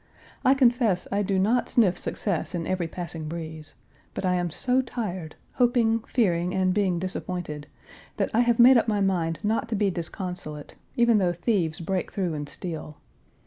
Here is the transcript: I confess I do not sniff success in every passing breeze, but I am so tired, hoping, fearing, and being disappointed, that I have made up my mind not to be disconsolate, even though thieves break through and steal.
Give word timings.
I 0.43 0.55
confess 0.55 1.07
I 1.11 1.21
do 1.21 1.37
not 1.37 1.69
sniff 1.69 1.95
success 1.95 2.55
in 2.55 2.65
every 2.65 2.87
passing 2.87 3.27
breeze, 3.27 3.75
but 4.15 4.25
I 4.25 4.33
am 4.33 4.49
so 4.49 4.81
tired, 4.81 5.35
hoping, 5.53 5.99
fearing, 6.07 6.55
and 6.55 6.73
being 6.73 6.97
disappointed, 6.97 7.67
that 8.17 8.31
I 8.33 8.39
have 8.39 8.57
made 8.57 8.77
up 8.77 8.87
my 8.87 8.99
mind 9.01 9.37
not 9.43 9.69
to 9.69 9.75
be 9.75 9.91
disconsolate, 9.91 10.73
even 10.95 11.19
though 11.19 11.33
thieves 11.33 11.79
break 11.79 12.11
through 12.11 12.33
and 12.33 12.49
steal. 12.49 12.97